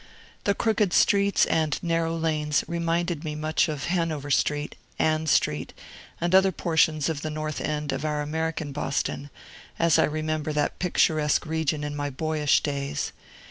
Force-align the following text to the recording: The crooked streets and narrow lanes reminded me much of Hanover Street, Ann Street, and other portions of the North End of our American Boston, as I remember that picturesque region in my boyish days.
The 0.45 0.55
crooked 0.55 0.93
streets 0.93 1.45
and 1.45 1.77
narrow 1.83 2.15
lanes 2.15 2.63
reminded 2.67 3.23
me 3.23 3.35
much 3.35 3.69
of 3.69 3.83
Hanover 3.83 4.31
Street, 4.31 4.73
Ann 4.97 5.27
Street, 5.27 5.73
and 6.19 6.33
other 6.33 6.51
portions 6.51 7.07
of 7.07 7.21
the 7.21 7.29
North 7.29 7.61
End 7.61 7.91
of 7.91 8.03
our 8.03 8.23
American 8.23 8.71
Boston, 8.71 9.29
as 9.77 9.99
I 9.99 10.05
remember 10.05 10.53
that 10.53 10.79
picturesque 10.79 11.45
region 11.45 11.83
in 11.83 11.95
my 11.95 12.09
boyish 12.09 12.61
days. 12.63 13.11